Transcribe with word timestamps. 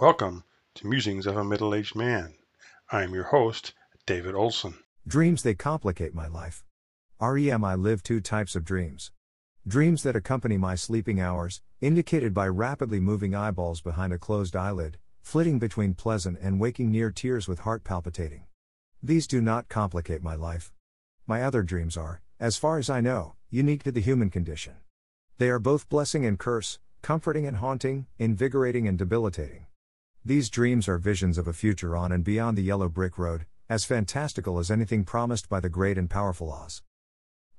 Welcome 0.00 0.44
to 0.76 0.86
Musings 0.86 1.26
of 1.26 1.36
a 1.36 1.44
Middle 1.44 1.74
Aged 1.74 1.94
Man. 1.94 2.32
I 2.90 3.02
am 3.02 3.12
your 3.12 3.24
host, 3.24 3.74
David 4.06 4.34
Olson. 4.34 4.78
Dreams 5.06 5.42
they 5.42 5.52
complicate 5.52 6.14
my 6.14 6.26
life. 6.26 6.64
REM 7.20 7.62
I 7.62 7.74
live 7.74 8.02
two 8.02 8.22
types 8.22 8.56
of 8.56 8.64
dreams. 8.64 9.12
Dreams 9.68 10.02
that 10.04 10.16
accompany 10.16 10.56
my 10.56 10.74
sleeping 10.74 11.20
hours, 11.20 11.60
indicated 11.82 12.32
by 12.32 12.48
rapidly 12.48 12.98
moving 12.98 13.34
eyeballs 13.34 13.82
behind 13.82 14.14
a 14.14 14.18
closed 14.18 14.56
eyelid, 14.56 14.96
flitting 15.20 15.58
between 15.58 15.92
pleasant 15.92 16.38
and 16.40 16.58
waking 16.58 16.90
near 16.90 17.10
tears 17.10 17.46
with 17.46 17.58
heart 17.58 17.84
palpitating. 17.84 18.46
These 19.02 19.26
do 19.26 19.42
not 19.42 19.68
complicate 19.68 20.22
my 20.22 20.34
life. 20.34 20.72
My 21.26 21.42
other 21.42 21.62
dreams 21.62 21.98
are, 21.98 22.22
as 22.40 22.56
far 22.56 22.78
as 22.78 22.88
I 22.88 23.02
know, 23.02 23.34
unique 23.50 23.82
to 23.82 23.92
the 23.92 24.00
human 24.00 24.30
condition. 24.30 24.76
They 25.36 25.50
are 25.50 25.58
both 25.58 25.90
blessing 25.90 26.24
and 26.24 26.38
curse, 26.38 26.78
comforting 27.02 27.46
and 27.46 27.58
haunting, 27.58 28.06
invigorating 28.18 28.88
and 28.88 28.96
debilitating. 28.96 29.66
These 30.22 30.50
dreams 30.50 30.86
are 30.86 30.98
visions 30.98 31.38
of 31.38 31.48
a 31.48 31.54
future 31.54 31.96
on 31.96 32.12
and 32.12 32.22
beyond 32.22 32.58
the 32.58 32.62
yellow 32.62 32.90
brick 32.90 33.16
road, 33.16 33.46
as 33.70 33.86
fantastical 33.86 34.58
as 34.58 34.70
anything 34.70 35.02
promised 35.02 35.48
by 35.48 35.60
the 35.60 35.70
great 35.70 35.96
and 35.96 36.10
powerful 36.10 36.52
Oz. 36.52 36.82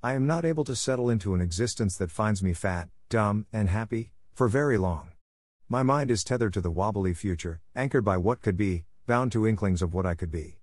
I 0.04 0.14
am 0.14 0.28
not 0.28 0.46
able 0.46 0.64
to 0.66 0.76
settle 0.76 1.10
into 1.10 1.34
an 1.34 1.42
existence 1.42 1.98
that 1.98 2.12
finds 2.12 2.44
me 2.44 2.54
fat, 2.54 2.90
dumb, 3.10 3.48
and 3.52 3.68
happy, 3.68 4.12
for 4.36 4.48
very 4.48 4.78
long. 4.78 5.10
My 5.70 5.82
mind 5.82 6.12
is 6.12 6.24
tethered 6.24 6.54
to 6.54 6.62
the 6.62 6.70
wobbly 6.70 7.16
future, 7.16 7.62
anchored 7.76 8.06
by 8.06 8.18
what 8.18 8.44
could 8.44 8.58
be, 8.58 8.86
bound 9.08 9.32
to 9.32 9.48
inklings 9.48 9.82
of 9.82 9.96
what 9.96 10.06
I 10.06 10.14
could 10.14 10.32
be. 10.32 10.60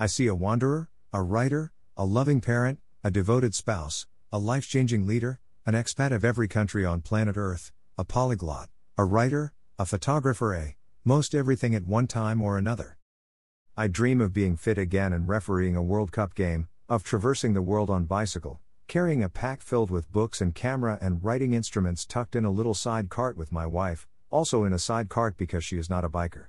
I 0.00 0.06
see 0.06 0.26
a 0.26 0.34
wanderer, 0.34 0.90
a 1.12 1.22
writer, 1.22 1.70
a 1.96 2.04
loving 2.04 2.40
parent, 2.40 2.80
a 3.04 3.10
devoted 3.12 3.54
spouse, 3.54 4.08
a 4.32 4.38
life 4.40 4.68
changing 4.68 5.06
leader, 5.06 5.38
an 5.64 5.74
expat 5.74 6.10
of 6.10 6.24
every 6.24 6.48
country 6.48 6.84
on 6.84 7.02
planet 7.02 7.36
Earth, 7.36 7.70
a 7.96 8.04
polyglot, 8.04 8.68
a 8.98 9.04
writer, 9.04 9.52
a 9.78 9.86
photographer, 9.86 10.52
a 10.52 10.76
most 11.06 11.36
everything 11.36 11.72
at 11.72 11.86
one 11.86 12.08
time 12.08 12.42
or 12.42 12.58
another. 12.58 12.98
I 13.76 13.86
dream 13.86 14.20
of 14.20 14.32
being 14.32 14.56
fit 14.56 14.76
again 14.76 15.12
and 15.12 15.28
refereeing 15.28 15.76
a 15.76 15.82
World 15.82 16.10
Cup 16.10 16.34
game, 16.34 16.66
of 16.88 17.04
traversing 17.04 17.54
the 17.54 17.62
world 17.62 17.90
on 17.90 18.06
bicycle, 18.06 18.58
carrying 18.88 19.22
a 19.22 19.28
pack 19.28 19.62
filled 19.62 19.88
with 19.88 20.10
books 20.10 20.40
and 20.40 20.52
camera 20.52 20.98
and 21.00 21.22
writing 21.22 21.52
instruments 21.52 22.04
tucked 22.04 22.34
in 22.34 22.44
a 22.44 22.50
little 22.50 22.74
side 22.74 23.08
cart 23.08 23.36
with 23.36 23.52
my 23.52 23.64
wife, 23.64 24.08
also 24.30 24.64
in 24.64 24.72
a 24.72 24.80
side 24.80 25.08
cart 25.08 25.36
because 25.36 25.62
she 25.62 25.78
is 25.78 25.88
not 25.88 26.04
a 26.04 26.08
biker. 26.08 26.46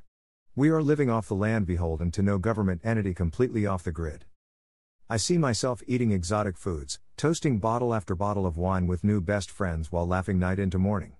We 0.55 0.69
are 0.69 0.81
living 0.81 1.11
off 1.11 1.27
the 1.27 1.35
land 1.35 1.67
beholden 1.67 2.09
to 2.13 2.23
no 2.23 2.39
government 2.39 2.81
entity 2.83 3.13
completely 3.13 3.67
off 3.67 3.83
the 3.83 3.91
grid. 3.91 4.25
I 5.07 5.17
see 5.17 5.37
myself 5.37 5.83
eating 5.85 6.11
exotic 6.11 6.57
foods, 6.57 6.99
toasting 7.15 7.59
bottle 7.59 7.93
after 7.93 8.15
bottle 8.15 8.47
of 8.47 8.57
wine 8.57 8.87
with 8.87 9.03
new 9.03 9.21
best 9.21 9.51
friends 9.51 9.91
while 9.91 10.07
laughing 10.07 10.39
night 10.39 10.57
into 10.57 10.79
morning. 10.79 11.16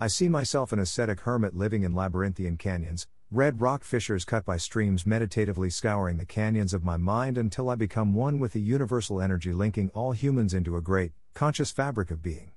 I 0.00 0.06
see 0.06 0.28
myself 0.28 0.72
an 0.72 0.78
ascetic 0.78 1.22
hermit 1.22 1.56
living 1.56 1.82
in 1.82 1.92
labyrinthian 1.92 2.56
canyons, 2.56 3.08
red 3.32 3.60
rock 3.60 3.82
fissures 3.82 4.24
cut 4.24 4.44
by 4.44 4.56
streams 4.56 5.04
meditatively 5.04 5.70
scouring 5.70 6.18
the 6.18 6.24
canyons 6.24 6.72
of 6.72 6.84
my 6.84 6.96
mind 6.96 7.36
until 7.36 7.68
I 7.68 7.74
become 7.74 8.14
one 8.14 8.38
with 8.38 8.52
the 8.52 8.60
universal 8.60 9.20
energy 9.20 9.52
linking 9.52 9.90
all 9.94 10.12
humans 10.12 10.54
into 10.54 10.76
a 10.76 10.80
great, 10.80 11.14
conscious 11.34 11.72
fabric 11.72 12.12
of 12.12 12.22
being. 12.22 12.52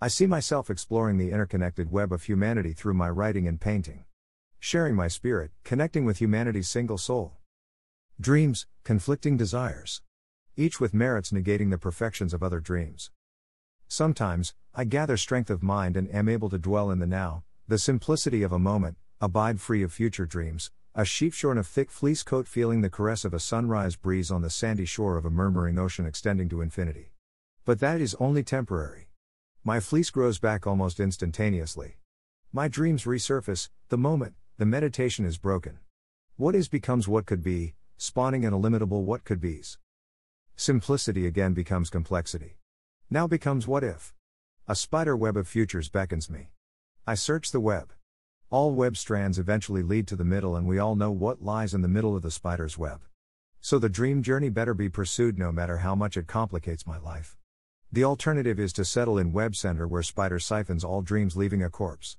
I 0.00 0.08
see 0.08 0.26
myself 0.26 0.70
exploring 0.70 1.18
the 1.18 1.32
interconnected 1.32 1.92
web 1.92 2.10
of 2.14 2.22
humanity 2.22 2.72
through 2.72 2.94
my 2.94 3.10
writing 3.10 3.46
and 3.46 3.60
painting. 3.60 4.06
Sharing 4.58 4.94
my 4.94 5.08
spirit, 5.08 5.50
connecting 5.64 6.06
with 6.06 6.22
humanity's 6.22 6.70
single 6.70 6.96
soul. 6.96 7.34
Dreams, 8.18 8.66
conflicting 8.84 9.36
desires. 9.36 10.00
Each 10.56 10.80
with 10.80 10.94
merits 10.94 11.30
negating 11.30 11.68
the 11.68 11.76
perfections 11.76 12.32
of 12.32 12.42
other 12.42 12.60
dreams. 12.60 13.10
Sometimes, 13.94 14.54
I 14.74 14.82
gather 14.82 15.16
strength 15.16 15.50
of 15.50 15.62
mind 15.62 15.96
and 15.96 16.12
am 16.12 16.28
able 16.28 16.50
to 16.50 16.58
dwell 16.58 16.90
in 16.90 16.98
the 16.98 17.06
now, 17.06 17.44
the 17.68 17.78
simplicity 17.78 18.42
of 18.42 18.50
a 18.50 18.58
moment, 18.58 18.96
abide 19.20 19.60
free 19.60 19.84
of 19.84 19.92
future 19.92 20.26
dreams, 20.26 20.72
a 20.96 21.04
sheep 21.04 21.32
shorn 21.32 21.58
of 21.58 21.68
thick 21.68 21.92
fleece 21.92 22.24
coat 22.24 22.48
feeling 22.48 22.80
the 22.80 22.90
caress 22.90 23.24
of 23.24 23.32
a 23.32 23.38
sunrise 23.38 23.94
breeze 23.94 24.32
on 24.32 24.42
the 24.42 24.50
sandy 24.50 24.84
shore 24.84 25.16
of 25.16 25.24
a 25.24 25.30
murmuring 25.30 25.78
ocean 25.78 26.06
extending 26.06 26.48
to 26.48 26.60
infinity. 26.60 27.12
But 27.64 27.78
that 27.78 28.00
is 28.00 28.16
only 28.18 28.42
temporary. 28.42 29.10
My 29.62 29.78
fleece 29.78 30.10
grows 30.10 30.40
back 30.40 30.66
almost 30.66 30.98
instantaneously. 30.98 31.98
My 32.52 32.66
dreams 32.66 33.04
resurface, 33.04 33.68
the 33.90 33.96
moment, 33.96 34.34
the 34.58 34.66
meditation 34.66 35.24
is 35.24 35.38
broken. 35.38 35.78
What 36.34 36.56
is 36.56 36.66
becomes 36.66 37.06
what 37.06 37.26
could 37.26 37.44
be, 37.44 37.74
spawning 37.96 38.44
an 38.44 38.54
illimitable 38.54 39.04
what 39.04 39.22
could 39.22 39.40
be's. 39.40 39.78
Simplicity 40.56 41.28
again 41.28 41.54
becomes 41.54 41.90
complexity. 41.90 42.56
Now 43.10 43.26
becomes 43.26 43.68
what 43.68 43.84
if? 43.84 44.14
A 44.66 44.74
spider 44.74 45.14
web 45.14 45.36
of 45.36 45.46
futures 45.46 45.90
beckons 45.90 46.30
me. 46.30 46.48
I 47.06 47.14
search 47.14 47.52
the 47.52 47.60
web. 47.60 47.92
All 48.48 48.74
web 48.74 48.96
strands 48.96 49.38
eventually 49.38 49.82
lead 49.82 50.08
to 50.08 50.16
the 50.16 50.24
middle, 50.24 50.56
and 50.56 50.66
we 50.66 50.78
all 50.78 50.96
know 50.96 51.10
what 51.10 51.42
lies 51.42 51.74
in 51.74 51.82
the 51.82 51.88
middle 51.88 52.16
of 52.16 52.22
the 52.22 52.30
spider's 52.30 52.78
web. 52.78 53.02
So 53.60 53.78
the 53.78 53.90
dream 53.90 54.22
journey 54.22 54.48
better 54.48 54.72
be 54.72 54.88
pursued 54.88 55.38
no 55.38 55.52
matter 55.52 55.78
how 55.78 55.94
much 55.94 56.16
it 56.16 56.26
complicates 56.26 56.86
my 56.86 56.98
life. 56.98 57.36
The 57.92 58.04
alternative 58.04 58.58
is 58.58 58.72
to 58.74 58.84
settle 58.84 59.18
in 59.18 59.32
web 59.32 59.54
center 59.54 59.86
where 59.86 60.02
spider 60.02 60.38
siphons 60.38 60.82
all 60.82 61.02
dreams, 61.02 61.36
leaving 61.36 61.62
a 61.62 61.70
corpse. 61.70 62.16